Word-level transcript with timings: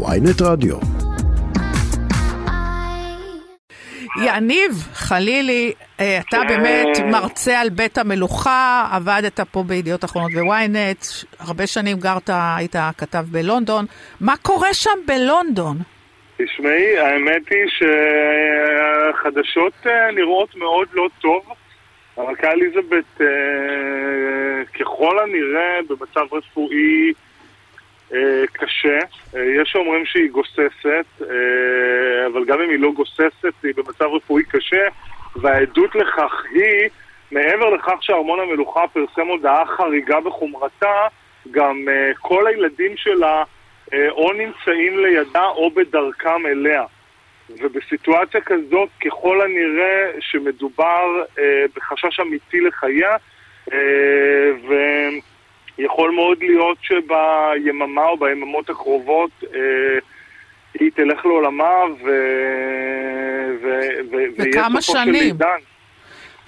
ויינט 0.00 0.42
רדיו. 0.42 0.76
יניב 4.24 4.72
חלילי, 4.92 5.72
אה, 6.00 6.18
אתה 6.28 6.38
באמת 6.48 7.00
מרצה 7.10 7.60
על 7.60 7.68
בית 7.70 7.98
המלוכה, 7.98 8.88
עבדת 8.92 9.40
פה 9.40 9.62
בידיעות 9.62 10.04
אחרונות 10.04 10.30
וויינט, 10.34 11.04
הרבה 11.40 11.66
שנים 11.66 11.96
גרת, 11.96 12.30
היית 12.56 12.76
כתב 12.98 13.24
בלונדון. 13.30 13.84
מה 14.20 14.34
קורה 14.42 14.74
שם 14.74 14.98
בלונדון? 15.06 15.76
תשמעי, 16.36 16.98
האמת 16.98 17.42
היא 17.50 17.66
שהחדשות 19.14 19.72
אה, 19.86 20.12
נראות 20.12 20.56
מאוד 20.56 20.88
לא 20.92 21.08
טוב. 21.20 21.42
המלכה 22.16 22.50
אליזבת 22.50 23.20
אה, 23.20 23.26
ככל 24.80 25.18
הנראה 25.18 25.78
במצב 25.88 26.34
רפואי 26.34 27.12
קשה. 28.52 28.98
יש 29.34 29.70
שאומרים 29.70 30.06
שהיא 30.06 30.30
גוססת, 30.30 31.22
אבל 32.26 32.44
גם 32.44 32.60
אם 32.60 32.70
היא 32.70 32.78
לא 32.78 32.92
גוססת, 32.92 33.54
היא 33.62 33.74
במצב 33.76 34.04
רפואי 34.04 34.44
קשה, 34.44 34.86
והעדות 35.36 35.94
לכך 35.94 36.44
היא, 36.50 36.88
מעבר 37.30 37.70
לכך 37.70 37.96
שארמון 38.00 38.40
המלוכה 38.40 38.88
פרסם 38.92 39.26
הודעה 39.26 39.66
חריגה 39.66 40.20
בחומרתה, 40.20 41.06
גם 41.50 41.76
כל 42.20 42.46
הילדים 42.46 42.96
שלה 42.96 43.44
או 44.10 44.32
נמצאים 44.32 44.98
לידה 44.98 45.46
או 45.46 45.70
בדרכם 45.70 46.46
אליה. 46.46 46.84
ובסיטואציה 47.60 48.40
כזאת, 48.40 48.88
ככל 49.04 49.40
הנראה 49.40 50.10
שמדובר 50.20 51.22
אה, 51.38 51.64
בחשש 51.76 52.20
אמיתי 52.20 52.60
לחייה, 52.60 53.16
אה, 53.72 53.78
ויכול 55.78 56.10
מאוד 56.10 56.38
להיות 56.40 56.78
שביממה 56.82 58.04
או 58.04 58.16
ביממות 58.16 58.70
הקרובות 58.70 59.30
אה, 59.54 59.98
היא 60.80 60.90
תלך 60.94 61.26
לעולמה 61.26 61.84
ו... 62.04 62.10
ו... 63.62 63.68
ו... 64.10 64.16
וכמה 64.38 64.82
שנים? 64.82 65.36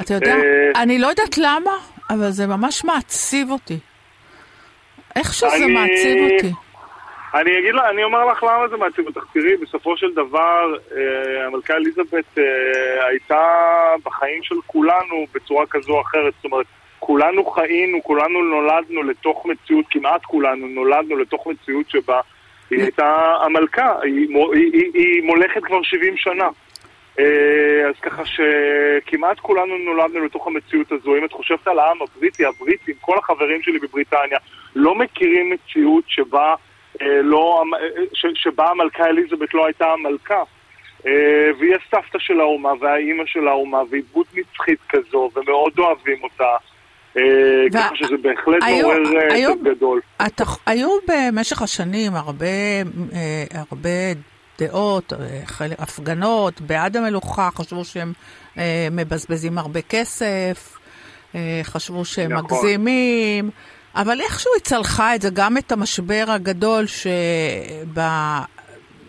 אתה 0.01 0.15
יודע, 0.15 0.37
אה... 0.37 0.83
אני 0.83 0.99
לא 0.99 1.07
יודעת 1.07 1.39
למה, 1.39 1.73
אבל 2.11 2.31
זה 2.31 2.47
ממש 2.47 2.85
מעציב 2.85 3.51
אותי. 3.51 3.79
איך 5.17 5.35
שזה 5.35 5.57
אני... 5.57 5.75
מעציב 5.75 6.33
אותי. 6.33 6.53
אני 7.35 7.59
אגיד 7.59 7.75
לה, 7.75 7.91
אני 7.91 8.05
אומר 8.05 8.25
לך 8.25 8.43
למה 8.43 8.69
זה 8.69 8.77
מעציב 8.77 9.07
אותך. 9.07 9.25
תראי, 9.33 9.57
בסופו 9.57 9.97
של 9.97 10.15
דבר, 10.15 10.77
אה, 10.97 11.47
המלכה 11.47 11.75
אליזבת 11.75 12.39
אה, 12.39 13.07
הייתה 13.09 13.43
בחיים 14.05 14.43
של 14.43 14.55
כולנו 14.67 15.27
בצורה 15.35 15.67
כזו 15.71 15.93
או 15.93 16.01
אחרת. 16.01 16.35
זאת 16.37 16.45
אומרת, 16.45 16.67
כולנו 17.07 17.45
חיינו, 17.45 18.03
כולנו 18.03 18.43
נולדנו 18.43 19.03
לתוך 19.03 19.47
מציאות, 19.47 19.85
כמעט 19.91 20.25
כולנו 20.25 20.69
נולדנו 20.69 21.17
לתוך 21.17 21.47
מציאות 21.47 21.91
שבה 21.91 22.21
היא 22.71 22.83
הייתה 22.83 23.37
המלכה, 23.45 23.95
היא, 24.03 24.29
היא, 24.53 24.71
היא, 24.73 24.91
היא 24.95 25.23
מולכת 25.23 25.65
כבר 25.65 25.83
70 25.83 26.17
שנה. 26.17 26.49
אה, 27.19 27.89
אז 27.89 27.95
ככה 28.03 28.23
שכמעט 28.25 29.41
כולנו 29.41 29.79
נולדנו 29.79 30.25
לתוך 30.25 30.47
המציאות 30.47 30.93
הזו. 30.93 31.17
אם 31.17 31.25
את 31.25 31.33
חושבת 31.33 31.69
על 31.69 31.79
העם 31.79 31.97
הבריטי, 32.03 32.45
הבריטים, 32.45 32.95
כל 33.01 33.19
החברים 33.19 33.63
שלי 33.63 33.79
בבריטניה, 33.79 34.39
לא 34.77 34.95
מכירים 34.95 35.51
מציאות 35.51 36.05
שבה... 36.07 36.55
אה, 37.03 37.23
לא, 37.23 37.65
אה, 37.75 38.31
שבה 38.35 38.71
המלכה 38.71 39.07
אליזבת 39.07 39.55
לא 39.55 39.67
הייתה 39.67 39.93
המלכה. 39.93 40.43
והיא 41.59 41.75
הסבתא 41.75 42.19
של 42.19 42.41
האומה 42.41 42.73
והאימא 42.81 43.27
של 43.27 43.49
האומה, 43.49 43.83
והיא 43.91 44.03
דמות 44.13 44.27
נצחית 44.35 44.79
כזו, 44.89 45.31
ומאוד 45.35 45.79
אוהבים 45.79 46.23
אותה. 46.23 46.57
ככה 47.75 47.97
שזה 47.97 48.15
בהחלט 48.23 48.63
מעורר 48.63 48.97
עצב 49.31 49.69
גדול. 49.77 50.01
היו 50.67 50.89
במשך 51.09 51.63
השנים 51.63 52.15
הרבה, 52.15 52.47
הרבה 53.53 53.89
דעות, 54.59 55.13
הפגנות 55.79 56.61
בעד 56.61 56.97
המלוכה, 56.97 57.49
חשבו 57.55 57.85
שהם 57.85 58.13
מבזבזים 58.91 59.59
הרבה 59.59 59.81
כסף, 59.83 60.79
חשבו 61.63 62.05
שהם 62.05 62.33
נכון. 62.33 62.59
מגזימים. 62.59 63.51
אבל 63.95 64.21
איכשהו 64.21 64.51
היא 64.55 64.63
צלחה 64.63 65.15
את 65.15 65.23
זה, 65.23 65.31
גם 65.31 65.59
את 65.59 65.73
המשבר 65.73 66.25
הגדול 66.29 66.87
שב... 66.87 68.01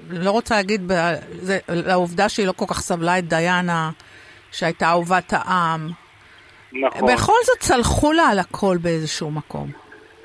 לא 0.09 0.31
רוצה 0.31 0.55
להגיד, 0.55 0.91
ב... 0.91 1.13
זה... 1.41 1.59
לעובדה 1.69 2.29
שהיא 2.29 2.47
לא 2.47 2.53
כל 2.55 2.65
כך 2.67 2.81
סבלה 2.81 3.19
את 3.19 3.27
דיאנה, 3.27 3.91
שהייתה 4.51 4.89
אהובת 4.89 5.33
העם. 5.33 5.89
נכון. 6.81 7.13
בכל 7.13 7.33
זאת 7.43 7.59
צלחו 7.59 8.13
לה 8.13 8.23
על 8.23 8.39
הכל 8.39 8.77
באיזשהו 8.81 9.31
מקום. 9.31 9.67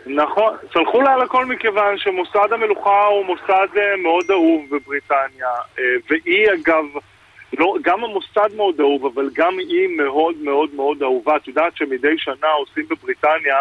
נכון, 0.06 0.54
צלחו 0.72 1.00
לה 1.00 1.14
על 1.14 1.22
הכל 1.22 1.46
מכיוון 1.46 1.98
שמוסד 1.98 2.52
המלוכה 2.52 3.04
הוא 3.06 3.26
מוסד 3.26 3.68
אה, 3.76 3.96
מאוד 3.96 4.30
אהוב 4.30 4.64
בבריטניה, 4.70 5.48
אה, 5.78 5.84
והיא 6.10 6.48
אגב, 6.52 6.84
לא, 7.58 7.74
גם 7.82 8.04
המוסד 8.04 8.56
מאוד 8.56 8.80
אהוב, 8.80 9.06
אבל 9.06 9.30
גם 9.34 9.58
היא 9.58 9.88
מאוד 9.96 10.36
מאוד 10.42 10.74
מאוד 10.74 11.02
אהובה. 11.02 11.36
את 11.36 11.48
יודעת 11.48 11.76
שמדי 11.76 12.18
שנה 12.18 12.48
עושים 12.58 12.84
בבריטניה 12.90 13.56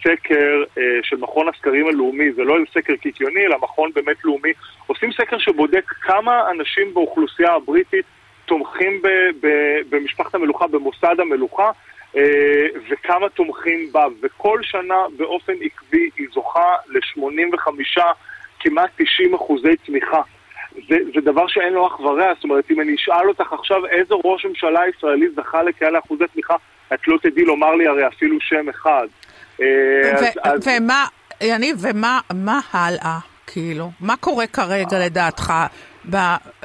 סקר 0.00 0.62
אה, 0.78 0.82
של 1.02 1.16
מכון 1.16 1.48
הסקרים 1.48 1.86
הלאומי, 1.86 2.32
זה 2.32 2.44
לא 2.44 2.56
סקר 2.74 2.96
קיקיוני, 2.96 3.46
אלא 3.46 3.58
מכון 3.62 3.90
באמת 3.94 4.24
לאומי, 4.24 4.52
עושים 4.86 5.12
סקר 5.12 5.38
שבודק 5.38 5.84
כמה 6.00 6.50
אנשים 6.50 6.94
באוכלוסייה 6.94 7.52
הבריטית 7.54 8.04
תומכים 8.52 9.02
ב, 9.02 9.08
ב, 9.40 9.48
במשפחת 9.90 10.34
המלוכה, 10.34 10.66
במוסד 10.66 11.20
המלוכה, 11.20 11.70
אה, 12.16 12.22
וכמה 12.90 13.28
תומכים 13.28 13.92
בה, 13.92 14.06
וכל 14.22 14.58
שנה 14.62 14.94
באופן 15.16 15.52
עקבי 15.52 16.10
היא 16.16 16.26
זוכה 16.34 16.74
ל-85, 16.88 18.02
כמעט 18.60 18.90
90 18.96 19.34
אחוזי 19.34 19.76
צמיחה. 19.86 20.20
זה, 20.88 20.96
זה 21.14 21.20
דבר 21.20 21.46
שאין 21.46 21.72
לו 21.72 21.86
אח 21.86 22.00
ורע, 22.00 22.34
זאת 22.34 22.44
אומרת, 22.44 22.70
אם 22.70 22.80
אני 22.80 22.94
אשאל 22.94 23.28
אותך 23.28 23.52
עכשיו 23.52 23.86
איזה 23.86 24.14
ראש 24.24 24.46
ממשלה 24.46 24.80
ישראלי 24.88 25.26
זכה 25.36 25.62
לכאלה 25.62 25.98
אחוזי 25.98 26.24
צמיחה, 26.32 26.54
את 26.94 27.08
לא 27.08 27.18
תדעי 27.22 27.44
לומר 27.44 27.74
לי 27.74 27.86
הרי 27.86 28.06
אפילו 28.06 28.36
שם 28.40 28.68
אחד. 28.68 29.06
אה, 29.60 30.12
ומה, 30.66 31.04
יניב, 31.40 31.76
ומה 31.80 32.60
הלאה? 32.72 33.18
כאילו, 33.46 33.90
מה 34.00 34.16
קורה 34.16 34.46
כרגע 34.46 34.98
לדעתך? 35.04 35.52
ב, 36.10 36.16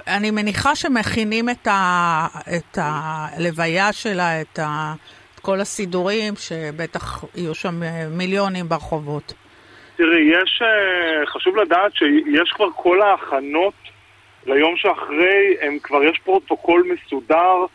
אני 0.07 0.31
מניחה 0.31 0.75
שמכינים 0.75 1.49
את, 1.49 1.67
ה, 1.67 2.27
את 2.57 2.77
הלוויה 2.81 3.93
שלה, 3.93 4.41
את, 4.41 4.59
ה, 4.59 4.93
את 5.35 5.39
כל 5.39 5.59
הסידורים, 5.59 6.33
שבטח 6.35 7.23
יהיו 7.35 7.55
שם 7.55 7.81
מיליונים 8.11 8.69
ברחובות. 8.69 9.33
תראי, 9.97 10.21
יש, 10.21 10.61
אה, 10.61 11.25
חשוב 11.25 11.57
לדעת 11.57 11.91
שיש 11.95 12.51
כבר 12.55 12.71
כל 12.75 13.01
ההכנות 13.01 13.73
ליום 14.45 14.77
שאחרי, 14.77 15.55
הם 15.61 15.77
כבר 15.83 16.03
יש 16.03 16.19
פרוטוקול 16.23 16.83
מסודר. 16.93 17.65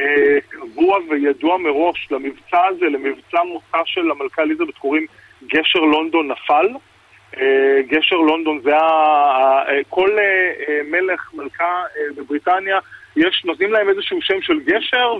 אה, 0.00 0.38
קבוע 0.48 0.98
וידוע 1.10 1.58
מראש 1.58 2.08
למבצע 2.10 2.66
הזה, 2.66 2.84
למבצע 2.84 3.42
מותה 3.52 3.78
של 3.84 4.10
המלכה 4.10 4.42
אליזבת, 4.42 4.78
קוראים 4.78 5.06
גשר 5.46 5.78
לונדון 5.78 6.30
נפל. 6.30 6.66
אה, 7.36 7.82
גשר 7.88 8.16
לונדון 8.16 8.60
זה 8.64 8.76
ה... 8.76 8.80
אה, 9.68 9.80
כל 9.88 10.10
מלך, 10.90 11.30
מלכה 11.34 11.82
בבריטניה, 12.16 12.78
יש, 13.16 13.42
נותנים 13.44 13.72
להם 13.72 13.88
איזשהו 13.88 14.22
שם 14.22 14.42
של 14.42 14.60
גשר, 14.60 15.14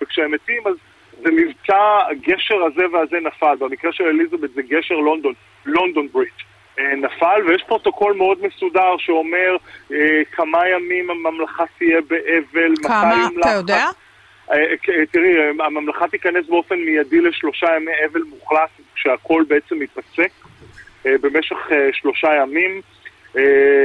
וכשהם 0.00 0.32
מתים 0.32 0.62
אז 0.66 0.74
זה 1.22 1.30
מבצע 1.30 1.98
הגשר 2.10 2.64
הזה 2.64 2.82
והזה 2.92 3.16
נפל. 3.20 3.56
במקרה 3.58 3.92
של 3.92 4.04
אליזבת 4.04 4.50
זה 4.54 4.62
גשר 4.62 4.94
לונדון, 4.94 5.32
London 5.66 6.08
Bridge. 6.12 6.46
נפל, 6.78 7.42
ויש 7.46 7.62
פרוטוקול 7.62 8.14
מאוד 8.14 8.38
מסודר 8.46 8.96
שאומר 8.98 9.56
אה, 9.92 10.22
כמה 10.32 10.68
ימים 10.68 11.10
הממלכה 11.10 11.64
תהיה 11.78 12.00
באבל, 12.00 12.74
כמה, 12.82 13.28
אתה 13.40 13.50
יודע? 13.50 13.84
אה, 14.50 14.56
אה, 14.56 15.06
תראי, 15.12 15.48
הממלכה 15.60 16.08
תיכנס 16.08 16.46
באופן 16.48 16.74
מיידי 16.74 17.20
לשלושה 17.20 17.66
ימי 17.76 17.92
אבל 18.12 18.22
מוחלט, 18.22 18.70
כשהכול 18.94 19.44
בעצם 19.48 19.78
מתפסק 19.78 20.18
אה, 20.18 20.45
במשך 21.20 21.56
שלושה 21.92 22.34
ימים. 22.34 22.80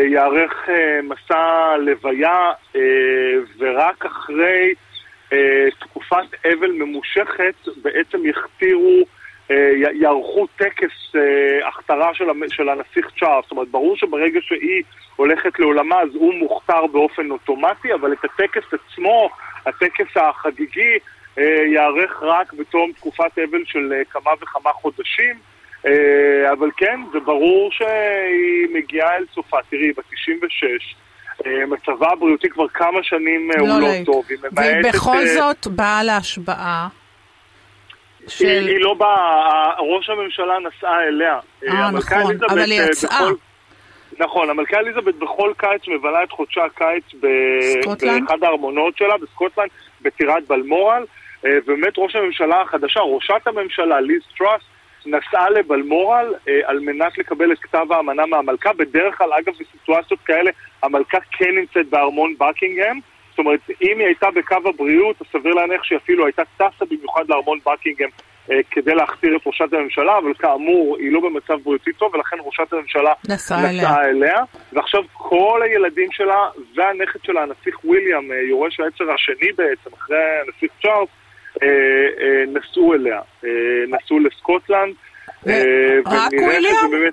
יארך 0.06 0.70
מסע 1.04 1.78
לוויה, 1.78 2.52
ורק 3.58 4.06
אחרי 4.06 4.74
תקופת 5.80 6.46
אבל 6.46 6.72
ממושכת 6.72 7.56
בעצם 7.82 8.26
יכתירו, 8.26 9.04
יערכו 9.94 10.48
טקס 10.48 11.16
הכתרה 11.68 12.12
של 12.48 12.70
הנסיך 12.70 13.10
צ'ארלס. 13.20 13.44
זאת 13.44 13.52
אומרת, 13.52 13.68
ברור 13.68 13.98
שברגע 13.98 14.40
שהיא 14.42 14.84
הולכת 15.16 15.60
לעולמה 15.60 16.02
אז 16.02 16.10
הוא 16.16 16.34
מוכתר 16.34 16.88
באופן 16.88 17.32
אוטומטי, 17.32 17.94
אבל 17.94 18.14
את 18.14 18.26
הטקס 18.26 18.64
עצמו 18.74 19.30
הטקס 19.66 20.18
החגיגי 20.18 20.98
אה, 21.38 21.44
ייערך 21.44 22.24
רק 22.24 22.54
בתום 22.54 22.92
תקופת 22.92 23.38
אבל 23.38 23.66
של 23.66 23.94
אה, 23.94 24.06
כמה 24.10 24.32
וכמה 24.42 24.70
חודשים. 24.74 25.36
אה, 25.86 26.52
אבל 26.52 26.70
כן, 26.78 27.00
זה 27.14 27.20
ברור 27.20 27.72
שהיא 27.72 28.68
מגיעה 28.74 29.16
אל 29.16 29.26
סופה. 29.34 29.58
תראי, 29.70 29.92
בת 29.98 30.04
96, 30.14 30.96
מצבה 31.68 32.08
הבריאותי 32.12 32.50
כבר 32.50 32.68
כמה 32.68 33.04
שנים 33.04 33.52
לא 33.58 33.74
הוא 33.74 33.82
לא 33.82 33.88
טוב. 34.06 34.26
ובכל 34.52 35.26
זאת 35.26 35.68
באה 35.68 36.04
להשבעה. 36.04 36.88
של... 38.28 38.46
היא, 38.46 38.70
היא 38.70 38.80
לא 38.80 38.94
באה, 38.94 39.74
ראש 39.80 40.10
הממשלה 40.10 40.54
נסעה 40.60 41.04
אליה. 41.04 41.40
אה, 41.68 41.92
נכון, 41.92 42.38
אבל 42.50 42.72
היא 42.72 42.82
יצאה. 42.82 43.22
בכל... 43.22 43.34
נכון, 44.20 44.50
המלכה 44.50 44.78
אליזבת 44.78 45.16
בכל 45.16 45.54
קיץ 45.58 45.88
מבלה 45.88 46.24
את 46.24 46.32
חודשי 46.32 46.60
הקיץ 46.60 47.04
באחד 47.14 48.44
הארמונות 48.44 48.98
שלה, 48.98 49.18
בסקוטלנד, 49.18 49.70
בטירת 50.02 50.48
בלמורל, 50.48 51.06
ובאמת 51.44 51.94
ראש 51.98 52.16
הממשלה 52.16 52.62
החדשה, 52.62 53.00
ראשת 53.00 53.48
הממשלה, 53.48 54.02
ליז 54.02 54.22
טראסט, 54.38 54.66
נסעה 55.06 55.50
לבלמורל 55.50 56.34
אה, 56.48 56.60
על 56.66 56.80
מנת 56.80 57.18
לקבל 57.18 57.52
את 57.52 57.60
כתב 57.60 57.86
האמנה 57.90 58.26
מהמלכה. 58.26 58.74
בדרך 58.74 59.18
כלל, 59.18 59.34
אגב, 59.34 59.54
בסיטואציות 59.60 60.20
כאלה, 60.26 60.52
המלכה 60.84 61.18
כן 61.32 61.56
נמצאת 61.56 61.90
בארמון 61.90 62.34
בקינגהם. 62.40 63.00
זאת 63.30 63.40
אומרת, 63.40 63.60
אם 63.70 64.00
היא 64.00 64.06
הייתה 64.06 64.28
בקו 64.36 64.70
הבריאות, 64.70 65.16
אז 65.22 65.28
סביר 65.32 65.54
להניח 65.54 65.84
שהיא 65.84 65.98
אפילו 65.98 66.26
הייתה 66.26 66.42
טסה 66.58 66.86
במיוחד 66.90 67.24
לארמון 67.30 67.60
בקינגהם 67.66 68.10
אה, 68.52 68.60
כדי 68.72 68.96
להכתיר 68.96 69.36
את 69.36 69.42
ראשת 69.48 69.74
הממשלה, 69.74 70.18
אבל 70.18 70.34
כאמור, 70.34 70.98
היא 70.98 71.12
לא 71.12 71.20
במצב 71.20 71.64
בריאותי 71.64 71.94
טוב, 71.94 72.16
ולכן 72.16 72.38
ראשת 72.46 72.74
הממשלה 72.74 73.14
נסעה 73.30 73.70
אליה. 73.70 74.02
אליה. 74.04 74.44
ועכשיו 74.74 75.02
כל 75.14 75.62
הילדים 75.64 76.12
שלה 76.12 76.50
והנכד 76.76 77.20
שלה, 77.24 77.42
הנסיך 77.42 77.86
וויליאם, 77.86 78.32
אה, 78.32 78.38
יורש 78.38 78.80
העצר 78.80 79.12
השני 79.12 79.52
בעצם, 79.56 79.90
אחרי 79.98 80.18
הנסיך 80.46 80.72
צ'ארלס, 80.82 81.10
נסעו 82.48 82.94
אליה, 82.94 83.20
אה, 83.46 83.50
נסעו 83.88 84.20
לסקוטלנד. 84.20 84.94
רק 86.06 86.32
וויליאם? 86.34 87.12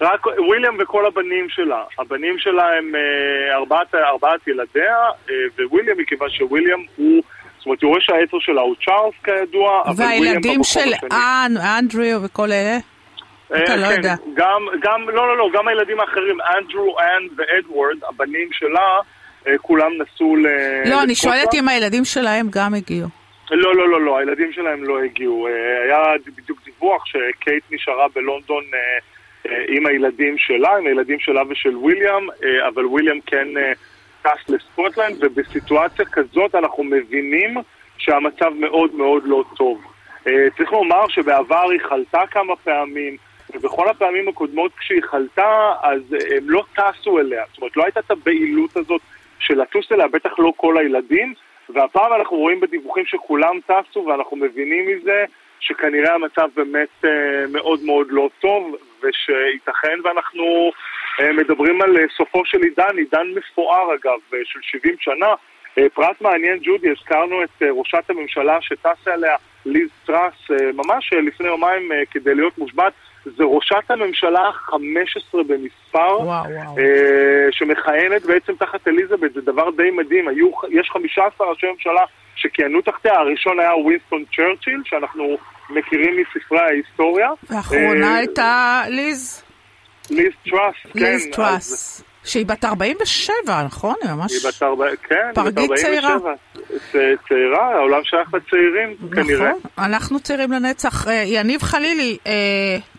רק 0.00 0.26
וויליאם 0.26 0.76
וכל 0.78 1.06
הבנים 1.06 1.46
שלה. 1.48 1.84
הבנים 1.98 2.38
שלה 2.38 2.66
הם 2.78 2.92
ארבעת, 3.54 3.94
ארבעת 3.94 4.48
ילדיה, 4.48 4.96
וויליאם, 5.70 5.98
מכיוון 5.98 6.30
שוויליאם 6.30 6.78
הוא, 6.96 7.22
זאת 7.58 7.66
אומרת, 7.66 7.82
יורש 7.82 8.10
העצר 8.10 8.36
שלה 8.40 8.60
הוא 8.60 8.74
צ'ארלס 8.84 9.14
כידוע, 9.24 9.82
אבל 9.84 10.04
וויליאם 10.04 10.22
והילדים 10.22 10.64
של 10.64 10.92
אנ, 11.12 11.56
אנדריו 11.78 12.22
וכל 12.22 12.52
אלה? 12.52 12.78
אתה 13.46 13.76
לא 13.76 13.86
כן, 13.86 13.92
יודע. 13.96 14.14
גם, 14.34 14.66
גם, 14.82 15.08
לא, 15.08 15.28
לא, 15.28 15.36
לא, 15.36 15.50
גם 15.54 15.68
הילדים 15.68 16.00
האחרים, 16.00 16.38
אנדרו, 16.40 16.96
אנ 17.00 17.26
ואדוארד, 17.36 17.96
הבנים 18.08 18.48
שלה, 18.52 18.98
כולם 19.62 19.90
נסעו 19.98 20.36
ל... 20.36 20.46
לא, 20.90 21.02
אני 21.02 21.14
שואלת 21.14 21.54
אם 21.54 21.68
הילדים 21.68 22.04
שלהם 22.04 22.46
גם 22.50 22.74
הגיעו. 22.74 23.08
לא, 23.50 23.74
לא, 23.74 23.88
לא, 23.88 24.00
לא, 24.00 24.18
הילדים 24.18 24.52
שלהם 24.52 24.84
לא 24.84 25.02
הגיעו. 25.02 25.48
היה 25.84 25.98
בדיוק 26.36 26.58
דיווח 26.64 27.06
שקייט 27.06 27.64
נשארה 27.70 28.06
בלונדון 28.14 28.64
עם 29.68 29.86
הילדים 29.86 30.38
שלה, 30.38 30.76
עם 30.76 30.86
הילדים 30.86 31.18
שלה 31.20 31.42
ושל 31.48 31.76
וויליאם, 31.76 32.28
אבל 32.68 32.86
וויליאם 32.86 33.20
כן 33.26 33.48
טס 34.22 34.48
לסקוטלנד, 34.48 35.16
ובסיטואציה 35.20 36.04
כזאת 36.04 36.54
אנחנו 36.54 36.84
מבינים 36.84 37.54
שהמצב 37.98 38.50
מאוד 38.58 38.94
מאוד 38.94 39.22
לא 39.26 39.44
טוב. 39.56 39.84
צריך 40.56 40.72
לומר 40.72 41.08
שבעבר 41.08 41.70
היא 41.70 41.80
חלתה 41.80 42.20
כמה 42.30 42.56
פעמים, 42.56 43.16
ובכל 43.54 43.88
הפעמים 43.88 44.28
הקודמות 44.28 44.72
כשהיא 44.78 45.02
חלתה, 45.02 45.72
אז 45.82 46.00
הם 46.36 46.50
לא 46.50 46.64
טסו 46.74 47.18
אליה. 47.18 47.44
זאת 47.48 47.58
אומרת, 47.58 47.76
לא 47.76 47.84
הייתה 47.84 48.00
את 48.00 48.10
הבהילות 48.10 48.76
הזאת 48.76 49.00
של 49.38 49.60
לטוס 49.62 49.92
אליה, 49.92 50.08
בטח 50.08 50.38
לא 50.38 50.52
כל 50.56 50.78
הילדים. 50.78 51.34
והפעם 51.74 52.12
אנחנו 52.12 52.36
רואים 52.36 52.60
בדיווחים 52.60 53.06
שכולם 53.06 53.58
טסו 53.66 54.04
ואנחנו 54.06 54.36
מבינים 54.36 54.86
מזה 54.86 55.24
שכנראה 55.60 56.14
המצב 56.14 56.48
באמת 56.54 57.04
אה, 57.04 57.10
מאוד 57.52 57.80
מאוד 57.82 58.06
לא 58.10 58.30
טוב 58.40 58.76
ושייתכן 59.02 59.98
ואנחנו 60.04 60.70
אה, 61.20 61.32
מדברים 61.32 61.82
על 61.82 61.96
אה, 61.96 62.04
סופו 62.16 62.44
של 62.44 62.62
עידן, 62.62 62.96
עידן 62.96 63.26
מפואר 63.36 63.94
אגב, 63.94 64.18
של 64.44 64.58
70 64.62 64.94
שנה. 65.00 65.34
פרט 65.94 66.20
מעניין 66.20 66.58
ג'ודי, 66.62 66.90
הזכרנו 66.90 67.42
את 67.44 67.62
ראשת 67.62 68.10
הממשלה 68.10 68.58
שטסה 68.60 69.12
עליה 69.12 69.36
ליז 69.66 69.88
טראס 70.06 70.50
ממש 70.74 71.12
לפני 71.12 71.46
יומיים 71.46 71.90
כדי 72.10 72.34
להיות 72.34 72.58
מושבת 72.58 72.92
זה 73.24 73.44
ראשת 73.44 73.90
הממשלה 73.90 74.40
ה-15 74.40 75.36
במספר, 75.46 76.20
וואו, 76.20 76.44
וואו. 76.44 76.78
אה, 76.78 77.46
שמכהנת 77.50 78.22
בעצם 78.26 78.52
תחת 78.58 78.88
אליזבת, 78.88 79.34
זה 79.34 79.40
דבר 79.40 79.70
די 79.76 79.90
מדהים. 79.90 80.28
היו, 80.28 80.50
יש 80.68 80.90
15 80.92 81.46
ראשי 81.46 81.66
ממשלה 81.72 82.02
שכיהנו 82.36 82.82
תחתיה, 82.82 83.14
הראשון 83.14 83.60
היה 83.60 83.76
ווינסטון 83.76 84.24
צ'רצ'יל, 84.36 84.82
שאנחנו 84.84 85.36
מכירים 85.70 86.16
מספרי 86.20 86.60
ההיסטוריה. 86.60 87.28
והאחרונה 87.50 88.16
הייתה 88.16 88.82
ליז? 88.88 89.42
ליז 90.10 90.32
טראס, 90.44 90.74
כן. 90.92 90.98
ליז 91.04 91.26
טראס. 91.32 92.04
שהיא 92.24 92.46
בת 92.46 92.64
47, 92.64 93.62
נכון? 93.64 93.94
היא 94.02 94.10
ממש... 94.10 94.32
היא 94.32 94.40
בת 94.48 94.62
40, 94.62 94.96
כן, 95.08 95.30
פרגית 95.34 95.70
צעירה. 95.74 96.16
צעירה, 97.28 97.74
העולם 97.74 98.00
שייך 98.04 98.34
לצעירים, 98.34 98.96
נכון, 99.00 99.24
כנראה. 99.24 99.50
אנחנו 99.78 100.20
צעירים 100.20 100.52
לנצח. 100.52 101.06
יניב 101.24 101.62
חלילי, 101.62 102.16
אה, 102.26 102.32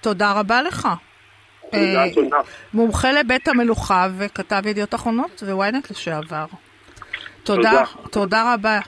תודה 0.01 0.31
רבה 0.31 0.62
לך. 0.62 0.88
תודה, 1.71 2.04
אה, 2.04 2.13
תודה. 2.13 2.38
מומחה 2.74 3.12
לבית 3.12 3.48
המלוכה 3.48 4.07
וכתב 4.18 4.62
ידיעות 4.66 4.95
אחרונות 4.95 5.44
וויינט 5.48 5.92
לשעבר. 5.92 6.45
תודה, 7.44 7.72
תודה. 7.72 7.83
תודה 8.12 8.54
רבה. 8.54 8.80